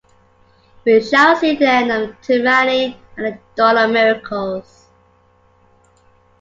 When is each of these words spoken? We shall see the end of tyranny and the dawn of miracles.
We 0.83 0.99
shall 1.03 1.35
see 1.35 1.55
the 1.57 1.69
end 1.69 1.91
of 1.91 2.19
tyranny 2.21 2.97
and 3.17 3.27
the 3.27 3.37
dawn 3.55 3.77
of 3.77 3.91
miracles. 3.91 4.87